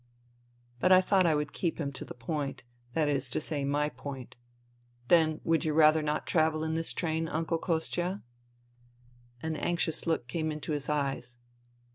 But 0.79 0.91
I 0.91 0.99
thought 0.99 1.27
I 1.27 1.35
would 1.35 1.53
keep 1.53 1.79
him 1.79 1.91
to 1.91 2.03
the 2.03 2.15
point, 2.15 2.63
that 2.95 3.07
is 3.07 3.29
to 3.29 3.39
say, 3.39 3.63
my 3.63 3.87
point." 3.87 4.35
Then 5.09 5.41
would 5.43 5.63
you 5.63 5.75
rather 5.75 6.01
not 6.01 6.25
travel 6.25 6.63
in 6.63 6.73
this 6.73 6.91
train, 6.91 7.27
Uncle 7.27 7.59
Kostia?" 7.59 8.23
An 9.43 9.55
anxious 9.55 10.07
look 10.07 10.27
came 10.27 10.51
into 10.51 10.71
his 10.71 10.89
eyes. 10.89 11.37